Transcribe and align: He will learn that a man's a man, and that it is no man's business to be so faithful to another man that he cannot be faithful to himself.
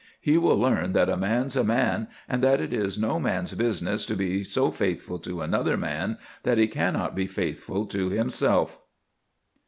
He 0.19 0.35
will 0.35 0.57
learn 0.57 0.93
that 0.93 1.09
a 1.11 1.15
man's 1.15 1.55
a 1.55 1.63
man, 1.63 2.07
and 2.27 2.43
that 2.43 2.59
it 2.59 2.73
is 2.73 2.97
no 2.97 3.19
man's 3.19 3.53
business 3.53 4.03
to 4.07 4.15
be 4.15 4.41
so 4.43 4.71
faithful 4.71 5.19
to 5.19 5.41
another 5.41 5.77
man 5.77 6.17
that 6.41 6.57
he 6.57 6.65
cannot 6.67 7.13
be 7.13 7.27
faithful 7.27 7.85
to 7.85 8.09
himself. 8.09 8.79